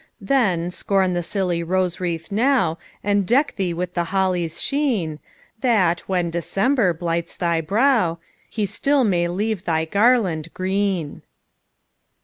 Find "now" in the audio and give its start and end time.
2.31-2.79